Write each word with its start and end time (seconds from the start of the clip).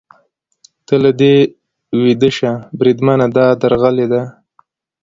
ته 0.85 0.95
له 1.03 1.11
دې 1.19 1.35
ویده 2.01 2.29
شه، 2.37 2.51
بریدمنه، 2.79 3.27
دا 3.35 3.45
درغلي 3.61 4.07
ده. 4.13 4.21